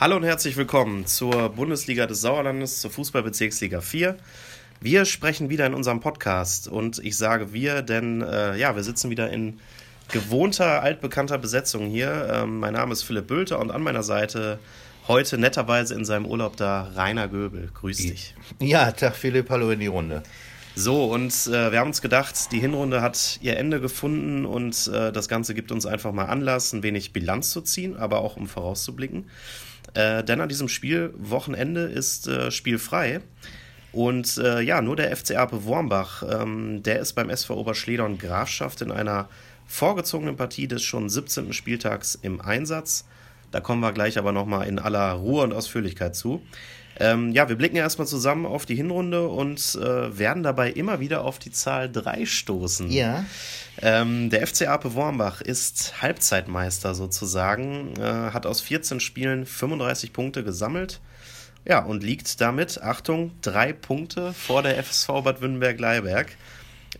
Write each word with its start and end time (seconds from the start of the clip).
Hallo 0.00 0.16
und 0.16 0.24
herzlich 0.24 0.56
willkommen 0.56 1.04
zur 1.04 1.50
Bundesliga 1.50 2.06
des 2.06 2.22
Sauerlandes, 2.22 2.80
zur 2.80 2.90
Fußballbezirksliga 2.90 3.82
4. 3.82 4.16
Wir 4.80 5.04
sprechen 5.04 5.50
wieder 5.50 5.66
in 5.66 5.74
unserem 5.74 6.00
Podcast 6.00 6.68
und 6.68 7.04
ich 7.04 7.18
sage 7.18 7.52
wir, 7.52 7.82
denn 7.82 8.22
äh, 8.22 8.56
ja, 8.56 8.74
wir 8.74 8.82
sitzen 8.82 9.10
wieder 9.10 9.28
in 9.28 9.60
gewohnter, 10.10 10.82
altbekannter 10.82 11.36
Besetzung 11.36 11.90
hier. 11.90 12.30
Ähm, 12.32 12.60
mein 12.60 12.72
Name 12.72 12.94
ist 12.94 13.02
Philipp 13.02 13.26
Bülter 13.26 13.58
und 13.58 13.70
an 13.70 13.82
meiner 13.82 14.02
Seite 14.02 14.58
heute 15.06 15.36
netterweise 15.36 15.92
in 15.92 16.06
seinem 16.06 16.24
Urlaub 16.24 16.56
da 16.56 16.90
Rainer 16.96 17.28
Göbel. 17.28 17.70
Grüß 17.74 17.98
dich. 17.98 18.34
Ja, 18.58 18.92
Tag 18.92 19.14
Philipp, 19.16 19.50
hallo 19.50 19.70
in 19.70 19.80
die 19.80 19.88
Runde. 19.88 20.22
So, 20.76 21.06
und 21.06 21.32
äh, 21.48 21.72
wir 21.72 21.80
haben 21.80 21.88
uns 21.88 22.00
gedacht, 22.00 22.52
die 22.52 22.60
Hinrunde 22.60 23.02
hat 23.02 23.38
ihr 23.42 23.56
Ende 23.56 23.80
gefunden 23.80 24.46
und 24.46 24.86
äh, 24.88 25.12
das 25.12 25.28
Ganze 25.28 25.54
gibt 25.54 25.72
uns 25.72 25.84
einfach 25.84 26.12
mal 26.12 26.26
Anlass, 26.26 26.72
ein 26.72 26.82
wenig 26.82 27.12
Bilanz 27.12 27.50
zu 27.50 27.60
ziehen, 27.60 27.96
aber 27.96 28.20
auch 28.20 28.36
um 28.36 28.46
vorauszublicken. 28.46 29.26
Äh, 29.94 30.22
denn 30.24 30.40
an 30.40 30.48
diesem 30.48 30.68
Spielwochenende 30.68 31.82
ist 31.82 32.28
äh, 32.28 32.50
spielfrei. 32.50 33.20
Und 33.92 34.38
äh, 34.38 34.60
ja, 34.60 34.80
nur 34.80 34.94
der 34.94 35.14
FC 35.16 35.36
Ape 35.36 35.64
Wormbach, 35.64 36.22
ähm, 36.22 36.82
der 36.82 37.00
ist 37.00 37.14
beim 37.14 37.28
SV 37.28 37.56
Oberschledern 37.56 38.18
Grafschaft 38.18 38.82
in 38.82 38.92
einer 38.92 39.28
vorgezogenen 39.66 40.36
Partie 40.36 40.68
des 40.68 40.82
schon 40.82 41.08
17. 41.08 41.52
Spieltags 41.52 42.14
im 42.14 42.40
Einsatz. 42.40 43.04
Da 43.50 43.60
kommen 43.60 43.80
wir 43.80 43.92
gleich 43.92 44.18
aber 44.18 44.32
nochmal 44.32 44.66
in 44.66 44.78
aller 44.78 45.12
Ruhe 45.12 45.42
und 45.44 45.52
Ausführlichkeit 45.52 46.14
zu. 46.14 46.42
Ähm, 46.98 47.32
ja, 47.32 47.48
wir 47.48 47.56
blicken 47.56 47.76
erstmal 47.76 48.06
zusammen 48.06 48.44
auf 48.44 48.66
die 48.66 48.74
Hinrunde 48.74 49.26
und 49.26 49.78
äh, 49.80 50.18
werden 50.18 50.42
dabei 50.42 50.70
immer 50.70 51.00
wieder 51.00 51.24
auf 51.24 51.38
die 51.38 51.50
Zahl 51.50 51.90
3 51.90 52.26
stoßen. 52.26 52.90
Ja. 52.90 53.24
Ähm, 53.80 54.28
der 54.28 54.46
FC 54.46 54.68
Ape 54.68 54.94
Wormbach 54.94 55.40
ist 55.40 56.02
Halbzeitmeister 56.02 56.94
sozusagen, 56.94 57.94
äh, 57.98 58.02
hat 58.02 58.44
aus 58.44 58.60
14 58.60 59.00
Spielen 59.00 59.46
35 59.46 60.12
Punkte 60.12 60.44
gesammelt. 60.44 61.00
Ja, 61.64 61.84
und 61.84 62.02
liegt 62.02 62.40
damit, 62.40 62.82
Achtung, 62.82 63.32
drei 63.42 63.72
Punkte 63.72 64.32
vor 64.34 64.62
der 64.62 64.82
FSV 64.82 65.22
Bad 65.22 65.40
Württemberg-Leiberg. 65.40 66.36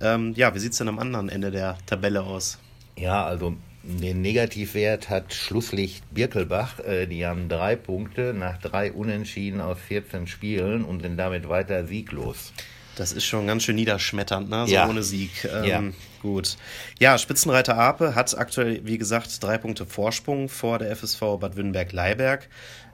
Ähm, 0.00 0.32
ja, 0.34 0.54
wie 0.54 0.58
sieht 0.58 0.72
es 0.72 0.78
denn 0.78 0.88
am 0.88 0.98
anderen 0.98 1.28
Ende 1.28 1.50
der 1.50 1.76
Tabelle 1.86 2.22
aus? 2.22 2.58
Ja, 2.96 3.24
also 3.24 3.56
den 3.82 4.20
Negativwert 4.22 5.08
hat 5.08 5.32
Schlusslicht 5.34 6.04
Birkelbach. 6.12 6.78
Äh, 6.80 7.06
die 7.06 7.24
haben 7.26 7.48
drei 7.48 7.76
Punkte 7.76 8.34
nach 8.34 8.58
drei 8.58 8.92
Unentschieden 8.92 9.60
aus 9.60 9.78
14 9.88 10.26
Spielen 10.26 10.84
und 10.84 11.02
sind 11.02 11.16
damit 11.16 11.48
weiter 11.48 11.86
sieglos. 11.86 12.52
Das 12.96 13.12
ist 13.12 13.24
schon 13.24 13.46
ganz 13.46 13.62
schön 13.62 13.76
niederschmetternd, 13.76 14.50
ne? 14.50 14.66
So 14.66 14.74
Ja. 14.74 14.88
ohne 14.88 15.02
Sieg. 15.02 15.30
Ähm, 15.50 15.64
Ja. 15.64 15.82
Gut. 16.20 16.58
Ja, 16.98 17.16
Spitzenreiter 17.16 17.78
Ape 17.78 18.14
hat 18.14 18.36
aktuell, 18.36 18.82
wie 18.84 18.98
gesagt, 18.98 19.42
drei 19.42 19.56
Punkte 19.56 19.86
Vorsprung 19.86 20.50
vor 20.50 20.78
der 20.78 20.90
FSV 20.94 21.38
Bad 21.40 21.56
Württemberg-Leiberg. 21.56 22.48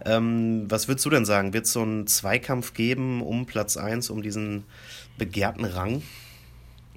Ähm, 0.05 0.67
was 0.69 0.87
würdest 0.87 1.05
du 1.07 1.11
denn 1.11 1.25
sagen? 1.25 1.53
Wird 1.53 1.65
es 1.65 1.73
so 1.73 1.83
einen 1.83 2.07
Zweikampf 2.07 2.75
geben 2.75 3.23
um 3.23 3.47
Platz 3.47 3.77
1, 3.77 4.11
um 4.11 4.23
diesen 4.23 4.63
begehrten 5.19 5.65
Rang? 5.65 6.03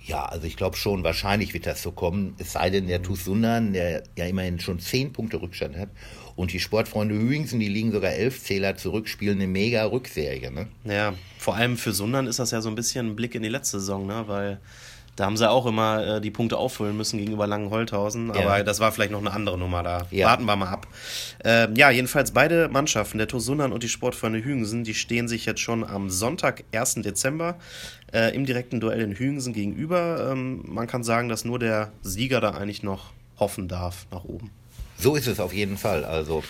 Ja, 0.06 0.26
also 0.26 0.48
ich 0.48 0.56
glaube 0.56 0.78
schon, 0.78 1.04
wahrscheinlich 1.04 1.54
wird 1.54 1.66
das 1.66 1.82
so 1.82 1.92
kommen. 1.92 2.36
Es 2.38 2.54
sei 2.54 2.70
denn, 2.70 2.88
der 2.88 3.02
TuS 3.02 3.26
Sundern, 3.26 3.74
der 3.74 4.04
ja 4.18 4.26
immerhin 4.26 4.60
schon 4.60 4.80
zehn 4.80 5.14
Punkte 5.14 5.42
Rückstand 5.42 5.78
hat. 5.78 5.90
Und 6.36 6.54
die 6.54 6.60
Sportfreunde 6.60 7.16
Hüingsen, 7.16 7.60
die 7.60 7.68
liegen 7.68 7.92
sogar 7.92 8.12
elf 8.12 8.42
Zähler 8.42 8.78
zurück, 8.78 9.10
spielen 9.10 9.38
eine 9.38 9.48
mega 9.48 9.84
Rückserie. 9.86 10.52
Ne? 10.52 10.68
Ja, 10.86 11.14
vor 11.38 11.56
allem 11.56 11.76
für 11.76 11.92
Sundern 11.92 12.28
ist 12.28 12.40
das 12.40 12.52
ja 12.52 12.62
so 12.62 12.70
ein 12.70 12.76
bisschen 12.76 13.08
ein 13.08 13.16
Blick 13.16 13.36
in 13.36 13.44
die 13.44 13.50
letzte 13.50 13.80
Saison, 13.80 14.08
ne? 14.08 14.24
Weil 14.28 14.60
da 15.20 15.26
haben 15.26 15.36
sie 15.38 15.50
auch 15.50 15.66
immer 15.66 16.06
äh, 16.18 16.22
die 16.22 16.32
Punkte 16.32 16.58
auffüllen 16.58 16.96
müssen 16.96 17.18
gegenüber 17.18 17.46
Langenholthausen. 17.46 18.32
Aber 18.32 18.58
Ja. 18.60 18.64
das 18.64 18.80
war 18.80 18.92
vielleicht 18.92 19.12
noch 19.12 19.20
eine 19.20 19.32
andere 19.32 19.58
Nummer 19.58 19.84
da. 19.84 20.08
Ja. 20.12 20.28
Warten 20.28 20.46
wir 20.46 20.56
mal 20.56 20.70
ab. 20.70 20.88
Ähm, 21.44 21.76
ja, 21.76 21.90
jedenfalls 21.90 22.32
beide 22.32 22.70
Mannschaften, 22.70 23.18
der 23.18 23.28
TuS 23.28 23.46
Sundern 23.46 23.74
und 23.74 23.84
die 23.84 23.90
Sportfreunde 23.90 24.44
Hügensen, 24.44 24.84
die 24.84 24.94
stehen 24.94 25.28
sich 25.28 25.46
jetzt 25.46 25.60
schon 25.60 25.84
am 25.84 26.10
Sonntag, 26.10 26.64
1. 26.74 26.96
Dezember, 27.02 27.56
äh, 28.14 28.34
im 28.34 28.46
direkten 28.46 28.80
Duell 28.80 29.02
in 29.02 29.12
Hügensen 29.12 29.52
gegenüber. 29.54 30.30
Ähm, 30.32 30.64
man 30.66 30.88
kann 30.88 31.04
sagen, 31.04 31.28
dass 31.28 31.44
nur 31.44 31.60
der 31.60 31.92
Sieger 32.02 32.40
da 32.40 32.52
eigentlich 32.52 32.84
noch 32.84 33.12
hoffen 33.40 33.68
darf 33.68 34.06
nach 34.12 34.24
oben. 34.24 34.52
So 34.98 35.16
ist 35.16 35.28
es 35.28 35.40
auf 35.40 35.54
jeden 35.54 35.78
Fall. 35.78 36.06
Also, 36.06 36.44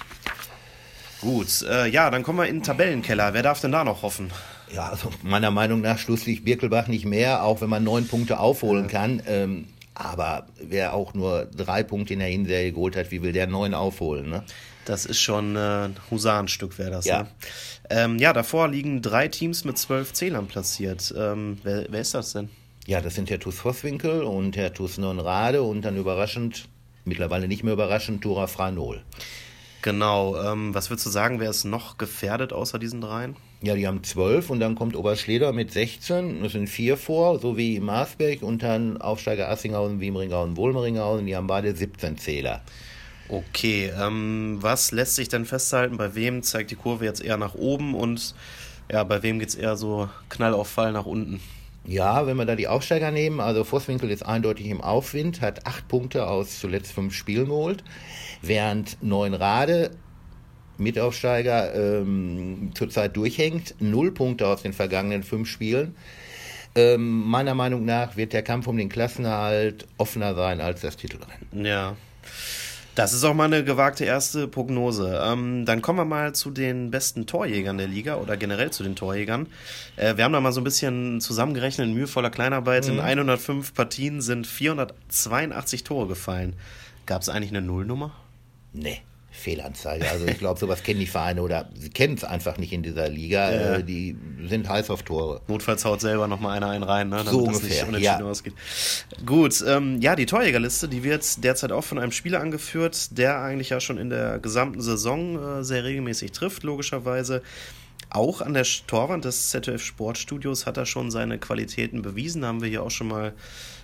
Gut, 1.21 1.63
äh, 1.69 1.87
ja, 1.87 2.09
dann 2.09 2.23
kommen 2.23 2.39
wir 2.39 2.47
in 2.47 2.57
den 2.57 2.63
Tabellenkeller. 2.63 3.33
Wer 3.33 3.43
darf 3.43 3.59
denn 3.59 3.73
da 3.73 3.83
noch 3.83 4.03
hoffen? 4.03 4.31
Ja, 4.73 4.89
also 4.89 5.09
meiner 5.23 5.51
Meinung 5.51 5.81
nach 5.81 5.97
schlusslich 5.97 6.43
Birkelbach 6.43 6.87
nicht 6.87 7.05
mehr, 7.05 7.43
auch 7.43 7.61
wenn 7.61 7.69
man 7.69 7.83
neun 7.83 8.07
Punkte 8.07 8.39
aufholen 8.39 8.87
kann. 8.87 9.21
Ähm, 9.27 9.65
aber 9.93 10.47
wer 10.61 10.93
auch 10.93 11.13
nur 11.13 11.45
drei 11.45 11.83
Punkte 11.83 12.13
in 12.13 12.19
der 12.19 12.29
Hinserie 12.29 12.71
geholt 12.71 12.95
hat, 12.95 13.11
wie 13.11 13.21
will 13.21 13.33
der 13.33 13.47
neun 13.47 13.73
aufholen? 13.73 14.29
Ne? 14.29 14.43
Das 14.85 15.05
ist 15.05 15.19
schon 15.19 15.55
äh, 15.55 15.59
ein 15.59 15.97
Husarenstück, 16.09 16.77
wäre 16.79 16.91
das. 16.91 17.05
Ja. 17.05 17.23
Ne? 17.23 17.29
Ähm, 17.89 18.17
ja, 18.17 18.31
davor 18.31 18.69
liegen 18.69 19.01
drei 19.01 19.27
Teams 19.27 19.65
mit 19.65 19.77
zwölf 19.77 20.13
Zählern 20.13 20.47
platziert. 20.47 21.13
Ähm, 21.17 21.57
wer, 21.63 21.85
wer 21.89 22.01
ist 22.01 22.13
das 22.13 22.33
denn? 22.33 22.49
Ja, 22.87 23.01
das 23.01 23.15
sind 23.15 23.29
der 23.29 23.39
TuS 23.39 23.55
Vosswinkel 23.55 24.23
und 24.23 24.55
der 24.55 24.73
TuS 24.73 24.97
Nonrade 24.97 25.63
und 25.63 25.81
dann 25.81 25.97
überraschend, 25.97 26.67
mittlerweile 27.03 27.47
nicht 27.47 27.63
mehr 27.63 27.73
überraschend, 27.73 28.21
Tura 28.21 28.47
Franol. 28.47 29.01
Genau. 29.81 30.35
Ähm, 30.41 30.73
was 30.73 30.89
würdest 30.89 31.05
du 31.05 31.09
sagen, 31.09 31.39
wer 31.39 31.49
ist 31.49 31.63
noch 31.63 31.97
gefährdet 31.97 32.53
außer 32.53 32.79
diesen 32.79 33.01
dreien? 33.01 33.35
Ja, 33.61 33.75
die 33.75 33.87
haben 33.87 34.03
zwölf 34.03 34.49
und 34.49 34.59
dann 34.59 34.75
kommt 34.75 34.95
Oberschleder 34.95 35.51
mit 35.53 35.71
16. 35.71 36.43
Es 36.43 36.53
sind 36.53 36.67
vier 36.67 36.97
vor, 36.97 37.39
so 37.39 37.57
wie 37.57 37.79
Marsberg 37.79 38.41
und 38.41 38.63
dann 38.63 39.01
Aufsteiger 39.01 39.49
Assinghausen, 39.49 39.99
Wiemringhausen, 39.99 40.57
Wohlmeringhausen. 40.57 41.25
Die 41.25 41.35
haben 41.35 41.47
beide 41.47 41.75
17 41.75 42.17
Zähler. 42.17 42.61
Okay. 43.29 43.91
Ähm, 43.97 44.57
was 44.59 44.91
lässt 44.91 45.15
sich 45.15 45.29
denn 45.29 45.45
festhalten? 45.45 45.97
Bei 45.97 46.15
wem 46.15 46.41
zeigt 46.43 46.71
die 46.71 46.75
Kurve 46.75 47.05
jetzt 47.05 47.23
eher 47.23 47.37
nach 47.37 47.55
oben 47.55 47.95
und 47.95 48.33
ja, 48.91 49.03
bei 49.03 49.21
wem 49.23 49.39
geht 49.39 49.49
es 49.49 49.55
eher 49.55 49.77
so 49.77 50.09
knall 50.29 50.53
auf 50.53 50.69
Fall 50.69 50.91
nach 50.91 51.05
unten? 51.05 51.39
Ja, 51.85 52.27
wenn 52.27 52.37
wir 52.37 52.45
da 52.45 52.55
die 52.55 52.67
Aufsteiger 52.67 53.11
nehmen, 53.11 53.39
also 53.39 53.63
Vosswinkel 53.63 54.11
ist 54.11 54.23
eindeutig 54.23 54.67
im 54.67 54.81
Aufwind, 54.81 55.41
hat 55.41 55.65
acht 55.65 55.87
Punkte 55.87 56.27
aus 56.27 56.59
zuletzt 56.59 56.91
fünf 56.91 57.13
Spielen 57.13 57.47
geholt, 57.47 57.83
während 58.41 59.01
Neunrade 59.01 59.91
Mitaufsteiger 60.77 61.75
ähm, 61.75 62.71
zurzeit 62.73 63.15
durchhängt, 63.17 63.75
null 63.79 64.13
Punkte 64.13 64.47
aus 64.47 64.61
den 64.61 64.73
vergangenen 64.73 65.23
fünf 65.23 65.49
Spielen. 65.49 65.95
Ähm, 66.75 67.23
meiner 67.27 67.55
Meinung 67.55 67.85
nach 67.85 68.15
wird 68.15 68.33
der 68.33 68.43
Kampf 68.43 68.67
um 68.67 68.77
den 68.77 68.89
Klassenerhalt 68.89 69.87
offener 69.97 70.35
sein 70.35 70.61
als 70.61 70.81
das 70.81 70.95
Titelrennen. 70.95 71.65
Ja. 71.65 71.95
Das 72.99 73.13
ist 73.13 73.23
auch 73.23 73.33
mal 73.33 73.45
eine 73.45 73.63
gewagte 73.63 74.03
erste 74.03 74.45
Prognose. 74.49 75.21
Ähm, 75.23 75.63
dann 75.65 75.81
kommen 75.81 75.99
wir 75.99 76.03
mal 76.03 76.35
zu 76.35 76.51
den 76.51 76.91
besten 76.91 77.25
Torjägern 77.25 77.77
der 77.77 77.87
Liga 77.87 78.17
oder 78.17 78.35
generell 78.35 78.71
zu 78.71 78.83
den 78.83 78.97
Torjägern. 78.97 79.47
Äh, 79.95 80.17
wir 80.17 80.25
haben 80.25 80.33
da 80.33 80.41
mal 80.41 80.51
so 80.51 80.59
ein 80.59 80.65
bisschen 80.65 81.21
zusammengerechnet 81.21 81.87
in 81.87 81.93
mühevoller 81.93 82.29
Kleinarbeit. 82.29 82.89
In 82.89 82.99
105 82.99 83.73
Partien 83.73 84.19
sind 84.19 84.45
482 84.45 85.85
Tore 85.85 86.07
gefallen. 86.07 86.57
Gab 87.05 87.21
es 87.21 87.29
eigentlich 87.29 87.51
eine 87.51 87.61
Nullnummer? 87.61 88.11
Nee, 88.73 89.01
Fehlanzeige. 89.31 90.09
Also 90.09 90.25
ich 90.25 90.39
glaube, 90.39 90.59
sowas 90.59 90.83
kennen 90.83 90.99
die 90.99 91.05
Vereine 91.05 91.41
oder 91.41 91.69
sie 91.73 91.89
kennen 91.89 92.15
es 92.15 92.23
einfach 92.23 92.57
nicht 92.57 92.73
in 92.73 92.83
dieser 92.83 93.09
Liga. 93.09 93.51
Ja. 93.51 93.75
Äh, 93.75 93.83
die 93.83 94.17
sind 94.47 94.67
heiß 94.67 94.89
auf 94.89 95.03
Tore. 95.03 95.41
Notfalls 95.47 95.85
haut 95.85 96.01
selber 96.01 96.27
noch 96.27 96.39
mal 96.39 96.55
einer 96.55 96.69
einen 96.69 96.83
rein, 96.83 97.09
ne, 97.09 97.17
damit 97.17 97.31
So 97.31 97.43
ungefähr, 97.43 97.69
nicht 97.69 97.87
unentschieden 97.87 98.19
ja. 98.19 98.25
ausgeht. 98.25 98.53
Gut, 99.25 99.63
ähm, 99.67 100.01
ja, 100.01 100.15
die 100.15 100.25
Torjägerliste, 100.25 100.87
die 100.87 101.03
wird 101.03 101.43
derzeit 101.43 101.71
auch 101.71 101.83
von 101.83 101.99
einem 101.99 102.11
Spieler 102.11 102.41
angeführt, 102.41 103.17
der 103.17 103.41
eigentlich 103.41 103.69
ja 103.69 103.79
schon 103.79 103.97
in 103.97 104.09
der 104.09 104.39
gesamten 104.39 104.81
Saison 104.81 105.59
äh, 105.59 105.63
sehr 105.63 105.83
regelmäßig 105.83 106.31
trifft, 106.31 106.63
logischerweise. 106.63 107.41
Auch 108.09 108.41
an 108.41 108.55
der 108.55 108.65
Torwand 108.87 109.25
des 109.25 109.49
ZDF 109.49 109.83
Sportstudios 109.83 110.65
hat 110.65 110.77
er 110.77 110.87
schon 110.87 111.11
seine 111.11 111.37
Qualitäten 111.37 112.01
bewiesen. 112.01 112.41
Da 112.41 112.47
haben 112.47 112.61
wir 112.61 112.69
hier 112.69 112.81
auch 112.81 112.91
schon 112.91 113.07
mal 113.07 113.33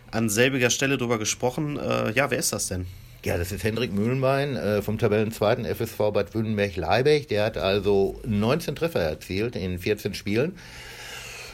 an 0.09 0.29
selbiger 0.29 0.71
Stelle 0.71 0.97
drüber 0.97 1.19
gesprochen. 1.19 1.77
Äh, 1.77 2.11
ja, 2.13 2.31
wer 2.31 2.39
ist 2.39 2.51
das 2.51 2.67
denn? 2.67 2.87
Ja, 3.25 3.39
das 3.39 3.51
ist 3.51 3.63
Hendrik 3.63 3.91
Mühlenbein 3.91 4.55
äh, 4.55 4.83
vom 4.83 4.99
Tabellenzweiten 4.99 5.65
FSV 5.65 5.97
Bad 6.13 6.35
Württemberg-Leibeck. 6.35 7.27
Der 7.27 7.45
hat 7.45 7.57
also 7.57 8.19
19 8.23 8.75
Treffer 8.75 8.99
erzielt 8.99 9.55
in 9.55 9.79
14 9.79 10.13
Spielen. 10.13 10.55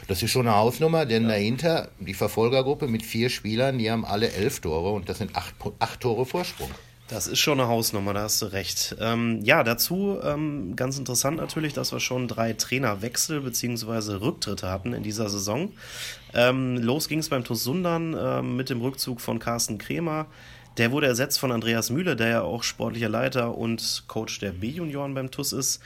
Das 0.06 0.22
ist 0.22 0.32
schon 0.32 0.46
eine 0.46 0.54
Hausnummer, 0.54 1.06
denn 1.06 1.28
dahinter 1.28 1.88
die 1.98 2.12
Verfolgergruppe 2.12 2.88
mit 2.88 3.02
vier 3.02 3.30
Spielern, 3.30 3.78
die 3.78 3.90
haben 3.90 4.04
alle 4.04 4.30
elf 4.32 4.60
Tore 4.60 4.90
und 4.90 5.08
das 5.08 5.16
sind 5.16 5.34
acht, 5.34 5.54
acht 5.78 6.00
Tore 6.00 6.26
Vorsprung. 6.26 6.68
Das 7.08 7.26
ist 7.26 7.38
schon 7.38 7.58
eine 7.58 7.70
Hausnummer, 7.70 8.12
da 8.12 8.24
hast 8.24 8.42
du 8.42 8.52
recht. 8.52 8.96
Ähm, 9.00 9.40
ja, 9.42 9.64
dazu 9.64 10.18
ähm, 10.22 10.76
ganz 10.76 10.98
interessant 10.98 11.38
natürlich, 11.38 11.72
dass 11.72 11.90
wir 11.90 12.00
schon 12.00 12.28
drei 12.28 12.52
Trainerwechsel 12.52 13.40
bzw. 13.40 14.16
Rücktritte 14.16 14.68
hatten 14.68 14.92
in 14.92 15.02
dieser 15.02 15.30
Saison. 15.30 15.72
Ähm, 16.34 16.76
los 16.76 17.08
ging 17.08 17.20
es 17.20 17.30
beim 17.30 17.44
TuS 17.44 17.64
Sundern 17.64 18.14
ähm, 18.18 18.56
mit 18.56 18.68
dem 18.68 18.82
Rückzug 18.82 19.22
von 19.22 19.38
Carsten 19.38 19.78
Kremer. 19.78 20.26
Der 20.78 20.90
wurde 20.90 21.06
ersetzt 21.06 21.38
von 21.38 21.52
Andreas 21.52 21.90
Mühle, 21.90 22.16
der 22.16 22.28
ja 22.28 22.40
auch 22.42 22.62
sportlicher 22.62 23.08
Leiter 23.10 23.56
und 23.58 24.04
Coach 24.08 24.38
der 24.40 24.52
B-Junioren 24.52 25.12
beim 25.14 25.30
TuS 25.30 25.52
ist. 25.52 25.80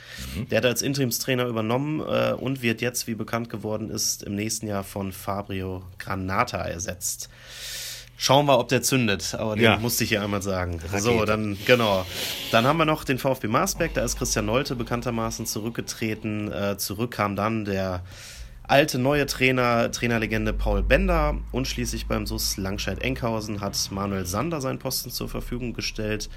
Der 0.49 0.59
hat 0.59 0.65
als 0.65 0.81
Interimstrainer 0.81 1.45
übernommen 1.45 1.99
äh, 1.99 2.31
und 2.33 2.61
wird 2.61 2.79
jetzt, 2.81 3.05
wie 3.07 3.15
bekannt 3.15 3.49
geworden 3.49 3.89
ist, 3.89 4.23
im 4.23 4.35
nächsten 4.35 4.65
Jahr 4.67 4.83
von 4.85 5.11
Fabio 5.11 5.83
Granata 5.99 6.59
ersetzt. 6.59 7.29
Schauen 8.19 8.47
wir, 8.47 8.57
ob 8.57 8.69
der 8.69 8.81
zündet. 8.81 9.35
Aber 9.35 9.55
den 9.55 9.63
Ja. 9.65 9.77
musste 9.77 10.03
ich 10.03 10.09
hier 10.09 10.23
einmal 10.23 10.41
sagen. 10.41 10.79
Rakete. 10.79 11.01
So, 11.01 11.25
dann, 11.25 11.55
genau. 11.67 12.03
Dann 12.51 12.65
haben 12.65 12.77
wir 12.77 12.85
noch 12.85 13.03
den 13.03 13.19
VfB 13.19 13.47
Marsberg. 13.47 13.93
Da 13.93 14.03
ist 14.03 14.17
Christian 14.17 14.45
Nolte 14.47 14.75
bekanntermaßen 14.75 15.45
zurückgetreten. 15.45 16.51
Äh, 16.51 16.77
zurück 16.77 17.11
kam 17.11 17.35
dann 17.35 17.63
der 17.65 18.01
alte, 18.67 18.99
neue 18.99 19.25
Trainer, 19.25 19.91
Trainerlegende 19.91 20.53
Paul 20.53 20.83
Bender. 20.83 21.37
Und 21.51 21.67
schließlich 21.67 22.07
beim 22.07 22.25
SUS 22.25 22.57
Langscheid-Enkhausen 22.57 23.61
hat 23.61 23.77
Manuel 23.91 24.25
Sander 24.25 24.61
seinen 24.61 24.79
Posten 24.79 25.09
zur 25.09 25.29
Verfügung 25.29 25.73
gestellt. 25.73 26.29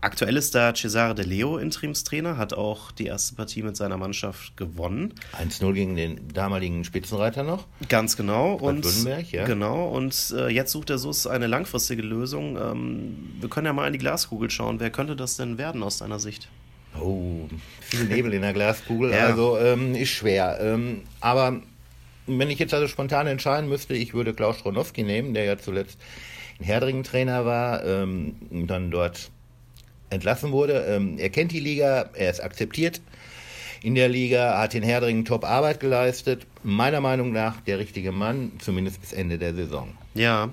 Aktuell 0.00 0.36
ist 0.36 0.54
da 0.54 0.74
Cesare 0.74 1.14
De 1.14 1.24
Leo 1.24 1.58
Interimstrainer, 1.58 2.36
hat 2.36 2.52
auch 2.52 2.92
die 2.92 3.06
erste 3.06 3.34
Partie 3.34 3.62
mit 3.62 3.76
seiner 3.76 3.96
Mannschaft 3.96 4.56
gewonnen. 4.56 5.14
1-0 5.40 5.72
gegen 5.72 5.96
den 5.96 6.28
damaligen 6.32 6.84
Spitzenreiter 6.84 7.42
noch. 7.42 7.66
Ganz 7.88 8.16
genau. 8.16 8.54
Und, 8.54 8.84
Württemberg, 8.84 9.32
ja. 9.32 9.44
Genau. 9.44 9.88
Und 9.88 10.34
äh, 10.36 10.48
jetzt 10.48 10.72
sucht 10.72 10.88
der 10.88 10.98
SUS 10.98 11.26
eine 11.26 11.46
langfristige 11.46 12.02
Lösung. 12.02 12.56
Ähm, 12.56 13.34
wir 13.40 13.48
können 13.48 13.66
ja 13.66 13.72
mal 13.72 13.86
in 13.86 13.92
die 13.92 13.98
Glaskugel 13.98 14.50
schauen. 14.50 14.80
Wer 14.80 14.90
könnte 14.90 15.16
das 15.16 15.36
denn 15.36 15.58
werden 15.58 15.82
aus 15.82 15.98
deiner 15.98 16.18
Sicht? 16.18 16.48
Oh, 17.00 17.48
viel 17.80 18.04
Nebel 18.04 18.32
in 18.34 18.42
der 18.42 18.52
Glaskugel, 18.52 19.10
Ja. 19.12 19.26
also 19.26 19.58
ähm, 19.58 19.94
ist 19.94 20.10
schwer. 20.10 20.58
Ähm, 20.60 21.02
aber 21.20 21.60
wenn 22.26 22.50
ich 22.50 22.58
jetzt 22.58 22.74
also 22.74 22.88
spontan 22.88 23.26
entscheiden 23.26 23.68
müsste, 23.68 23.94
ich 23.94 24.14
würde 24.14 24.34
Klaus 24.34 24.58
Stronowski 24.58 25.02
nehmen, 25.02 25.34
der 25.34 25.44
ja 25.44 25.58
zuletzt 25.58 25.98
in 26.58 26.64
Herdringen 26.66 27.04
Trainer 27.04 27.44
war, 27.44 27.84
ähm, 27.84 28.36
und 28.50 28.66
dann 28.66 28.90
dort 28.90 29.30
entlassen 30.10 30.52
wurde. 30.52 30.84
Ähm, 30.88 31.18
er 31.18 31.30
kennt 31.30 31.52
die 31.52 31.60
Liga, 31.60 32.10
er 32.14 32.30
ist 32.30 32.40
akzeptiert 32.40 33.00
in 33.82 33.94
der 33.94 34.08
Liga, 34.08 34.58
hat 34.58 34.74
in 34.74 34.82
Herdringen 34.82 35.24
Top-Arbeit 35.24 35.78
geleistet. 35.80 36.46
Meiner 36.64 37.00
Meinung 37.00 37.32
nach 37.32 37.60
der 37.60 37.78
richtige 37.78 38.10
Mann, 38.10 38.52
zumindest 38.58 39.00
bis 39.00 39.12
Ende 39.12 39.38
der 39.38 39.54
Saison. 39.54 39.96
Ja, 40.14 40.48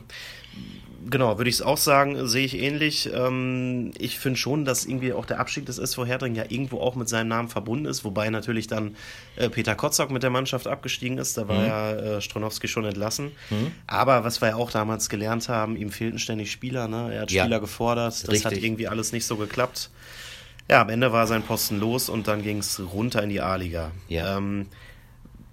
genau, 1.10 1.38
würde 1.38 1.50
ich 1.50 1.56
es 1.58 1.62
auch 1.62 1.78
sagen, 1.78 2.28
sehe 2.28 2.46
ich 2.46 2.58
ähnlich. 2.60 3.10
Ähm, 3.14 3.92
ich 3.98 4.20
finde 4.20 4.38
schon, 4.40 4.66
dass 4.66 4.86
irgendwie 4.86 5.14
auch 5.14 5.26
der 5.26 5.40
Abstieg 5.40 5.66
des 5.66 5.78
SV 5.78 6.06
Herdring 6.06 6.36
ja 6.36 6.44
irgendwo 6.50 6.80
auch 6.80 6.96
mit 6.96 7.10
seinem 7.10 7.28
Namen 7.30 7.50
verbunden 7.50 7.86
ist, 7.86 8.04
wobei 8.04 8.30
natürlich 8.30 8.68
dann 8.68 8.96
äh, 9.36 9.50
Peter 9.50 9.76
Kotzak 9.76 10.12
mit 10.12 10.24
der 10.24 10.30
Mannschaft 10.30 10.68
abgestiegen 10.68 11.18
ist. 11.18 11.38
Da 11.38 11.48
war 11.48 11.66
ja 11.66 11.92
äh, 11.92 12.22
Stronowski 12.22 12.68
schon 12.68 12.86
entlassen. 12.86 13.32
Aber 13.88 14.24
was 14.24 14.42
wir 14.42 14.50
ja 14.50 14.56
auch 14.56 14.72
damals 14.72 15.10
gelernt 15.10 15.50
haben, 15.50 15.76
ihm 15.76 15.90
fehlten 15.92 16.20
ständig 16.20 16.52
Spieler. 16.52 16.88
Ne? 16.88 17.14
Er 17.14 17.22
hat 17.24 17.32
Ja. 17.32 17.44
Spieler 17.44 17.60
gefordert. 17.60 18.14
Das 18.14 18.24
hat 18.46 18.52
Richtig. 18.52 18.64
irgendwie 18.64 18.88
alles 18.88 19.12
nicht 19.12 19.26
so 19.26 19.36
geklappt. 19.38 19.90
Ja, 20.70 20.82
am 20.82 20.90
Ende 20.90 21.12
war 21.12 21.28
sein 21.28 21.44
Posten 21.44 21.80
los 21.80 22.10
und 22.10 22.28
dann 22.28 22.42
ging 22.42 22.58
es 22.58 22.82
runter 22.94 23.22
in 23.22 23.30
die 23.30 23.40
A-Liga. 23.42 23.92
Ja. 24.08 24.38
Ähm, 24.38 24.68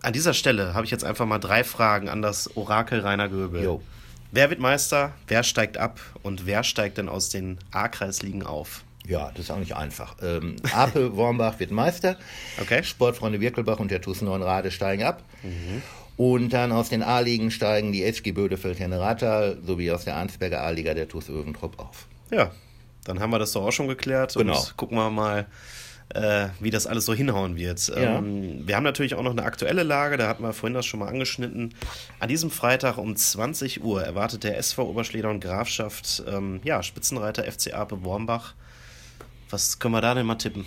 an 0.00 0.12
dieser 0.12 0.34
Stelle 0.34 0.74
habe 0.74 0.84
ich 0.84 0.90
jetzt 0.90 1.04
einfach 1.04 1.26
mal 1.26 1.38
drei 1.38 1.62
Fragen 1.64 2.08
an 2.08 2.22
das 2.22 2.56
Orakel 2.56 3.00
Rainer 3.00 3.28
Göbel. 3.28 3.62
Jo. 3.62 3.82
Wer 4.34 4.48
wird 4.48 4.60
Meister? 4.60 5.12
Wer 5.28 5.42
steigt 5.42 5.76
ab? 5.76 6.00
Und 6.22 6.46
wer 6.46 6.64
steigt 6.64 6.96
denn 6.96 7.10
aus 7.10 7.28
den 7.28 7.58
A-Kreisligen 7.70 8.42
auf? 8.42 8.82
Ja, 9.06 9.30
das 9.34 9.44
ist 9.44 9.50
auch 9.50 9.58
nicht 9.58 9.76
einfach. 9.76 10.16
Ähm, 10.22 10.56
Ape 10.72 11.14
Wormbach 11.16 11.60
wird 11.60 11.70
Meister. 11.70 12.16
Okay. 12.58 12.82
Sportfreunde 12.82 13.40
Wirkelbach 13.40 13.78
und 13.78 13.90
der 13.90 14.00
TuS 14.00 14.22
Neuenrade 14.22 14.70
steigen 14.70 15.02
ab. 15.02 15.22
Und 16.16 16.54
dann 16.54 16.72
aus 16.72 16.88
den 16.88 17.02
A-Ligen 17.02 17.50
steigen 17.50 17.92
die 17.92 18.04
SG 18.04 18.32
Bödefeld 18.32 18.80
Ratal 18.80 19.58
sowie 19.66 19.90
aus 19.90 20.04
der 20.04 20.16
Arnsberger 20.16 20.62
A-Liga 20.62 20.94
der 20.94 21.08
TuS 21.08 21.28
Öventrop 21.28 21.78
auf. 21.78 22.06
Ja, 22.30 22.52
dann 23.04 23.20
haben 23.20 23.30
wir 23.30 23.38
das 23.38 23.52
doch 23.52 23.66
auch 23.66 23.72
schon 23.72 23.88
geklärt. 23.88 24.32
Genau. 24.34 24.58
Und 24.58 24.76
gucken 24.78 24.96
wir 24.96 25.10
mal, 25.10 25.46
äh, 26.14 26.48
wie 26.60 26.70
das 26.70 26.86
alles 26.86 27.04
so 27.04 27.14
hinhauen 27.14 27.56
wird. 27.56 27.88
Ja. 27.88 28.18
Ähm, 28.18 28.66
wir 28.66 28.76
haben 28.76 28.84
natürlich 28.84 29.14
auch 29.14 29.22
noch 29.22 29.32
eine 29.32 29.42
aktuelle 29.42 29.82
Lage, 29.82 30.16
da 30.16 30.28
hatten 30.28 30.42
wir 30.42 30.52
vorhin 30.52 30.74
das 30.74 30.86
schon 30.86 31.00
mal 31.00 31.08
angeschnitten. 31.08 31.74
An 32.18 32.28
diesem 32.28 32.50
Freitag 32.50 32.98
um 32.98 33.16
20 33.16 33.82
Uhr 33.82 34.02
erwartet 34.02 34.44
der 34.44 34.58
SV 34.58 34.88
Oberschleder 34.88 35.30
und 35.30 35.40
Grafschaft, 35.40 36.22
ähm, 36.28 36.60
ja, 36.64 36.82
Spitzenreiter 36.82 37.44
FC 37.50 37.74
Ape 37.74 38.04
Wormbach. 38.04 38.54
Was 39.50 39.78
können 39.78 39.94
wir 39.94 40.00
da 40.00 40.14
denn 40.14 40.26
mal 40.26 40.36
tippen? 40.36 40.64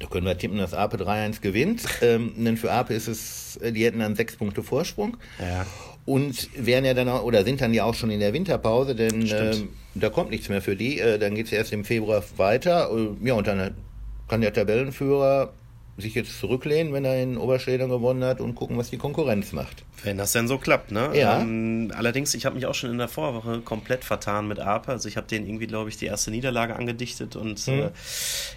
Da 0.00 0.06
können 0.08 0.26
wir 0.26 0.36
tippen, 0.36 0.58
dass 0.58 0.74
Ape 0.74 0.96
3-1 0.96 1.40
gewinnt. 1.40 1.82
Ähm, 2.02 2.32
denn 2.36 2.56
für 2.56 2.70
Ape 2.70 2.94
ist 2.94 3.08
es, 3.08 3.56
äh, 3.58 3.72
die 3.72 3.84
hätten 3.84 4.00
dann 4.00 4.16
sechs 4.16 4.36
Punkte 4.36 4.62
Vorsprung. 4.62 5.16
Ja. 5.38 5.64
Und 6.04 6.50
wären 6.54 6.84
ja 6.84 6.92
dann 6.92 7.08
auch, 7.08 7.22
oder 7.22 7.44
sind 7.44 7.60
dann 7.60 7.72
ja 7.72 7.84
auch 7.84 7.94
schon 7.94 8.10
in 8.10 8.20
der 8.20 8.34
Winterpause, 8.34 8.94
denn 8.94 9.26
ähm, 9.30 9.70
da 9.94 10.10
kommt 10.10 10.30
nichts 10.30 10.50
mehr 10.50 10.60
für 10.60 10.76
die. 10.76 10.98
Äh, 10.98 11.18
dann 11.18 11.34
geht 11.34 11.46
es 11.46 11.52
erst 11.52 11.72
im 11.72 11.84
Februar 11.84 12.22
weiter. 12.36 12.90
Äh, 12.90 13.26
ja, 13.26 13.34
und 13.34 13.46
dann 13.46 13.74
kann 14.28 14.40
der 14.40 14.52
Tabellenführer 14.52 15.52
sich 15.96 16.14
jetzt 16.16 16.40
zurücklehnen, 16.40 16.92
wenn 16.92 17.04
er 17.04 17.22
in 17.22 17.36
Oberschledern 17.38 17.88
gewonnen 17.88 18.24
hat 18.24 18.40
und 18.40 18.56
gucken, 18.56 18.76
was 18.76 18.90
die 18.90 18.96
Konkurrenz 18.98 19.52
macht. 19.52 19.84
Wenn 20.02 20.18
das 20.18 20.32
denn 20.32 20.48
so 20.48 20.58
klappt, 20.58 20.90
ne? 20.90 21.10
Ja. 21.14 21.40
Ähm, 21.40 21.92
allerdings, 21.96 22.34
ich 22.34 22.46
habe 22.46 22.56
mich 22.56 22.66
auch 22.66 22.74
schon 22.74 22.90
in 22.90 22.98
der 22.98 23.06
Vorwoche 23.06 23.60
komplett 23.60 24.02
vertan 24.04 24.48
mit 24.48 24.58
Ape. 24.58 24.90
Also 24.90 25.08
ich 25.08 25.16
habe 25.16 25.28
denen 25.28 25.46
irgendwie, 25.46 25.68
glaube 25.68 25.90
ich, 25.90 25.96
die 25.96 26.06
erste 26.06 26.32
Niederlage 26.32 26.74
angedichtet 26.74 27.36
und 27.36 27.64
Mhm. 27.68 27.72
äh, 27.74 27.90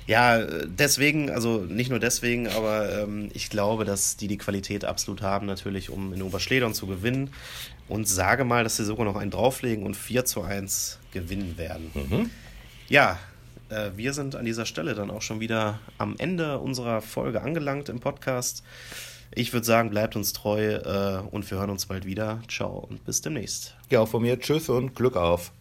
ja, 0.07 0.39
deswegen, 0.65 1.29
also 1.29 1.59
nicht 1.59 1.91
nur 1.91 1.99
deswegen, 1.99 2.47
aber 2.47 3.03
ähm, 3.03 3.29
ich 3.35 3.51
glaube, 3.51 3.85
dass 3.85 4.17
die 4.17 4.27
die 4.27 4.37
Qualität 4.39 4.83
absolut 4.83 5.21
haben, 5.21 5.45
natürlich, 5.45 5.91
um 5.91 6.13
in 6.13 6.23
Oberschledern 6.23 6.73
zu 6.73 6.87
gewinnen. 6.87 7.29
Und 7.87 8.07
sage 8.07 8.45
mal, 8.45 8.63
dass 8.63 8.77
sie 8.77 8.83
sogar 8.83 9.05
noch 9.05 9.15
einen 9.15 9.29
drauflegen 9.31 9.85
und 9.85 9.95
4 9.95 10.25
zu 10.25 10.41
1 10.41 10.97
gewinnen 11.13 11.55
werden. 11.59 11.91
Mhm. 11.93 12.29
Ja, 12.89 13.19
wir 13.95 14.13
sind 14.13 14.35
an 14.35 14.45
dieser 14.45 14.65
Stelle 14.65 14.95
dann 14.95 15.11
auch 15.11 15.21
schon 15.21 15.39
wieder 15.39 15.79
am 15.97 16.15
Ende 16.17 16.59
unserer 16.59 17.01
Folge 17.01 17.41
angelangt 17.41 17.89
im 17.89 17.99
Podcast. 17.99 18.63
Ich 19.33 19.53
würde 19.53 19.65
sagen, 19.65 19.89
bleibt 19.89 20.15
uns 20.15 20.33
treu 20.33 20.75
äh, 20.75 21.21
und 21.31 21.49
wir 21.49 21.57
hören 21.57 21.69
uns 21.69 21.85
bald 21.85 22.05
wieder. 22.05 22.41
Ciao 22.47 22.79
und 22.89 23.03
bis 23.05 23.21
demnächst. 23.21 23.75
Ja, 23.89 24.01
auch 24.01 24.07
von 24.07 24.21
mir 24.21 24.39
Tschüss 24.39 24.69
und 24.69 24.95
Glück 24.95 25.15
auf. 25.15 25.51